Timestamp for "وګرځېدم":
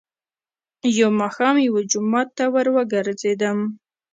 2.75-3.57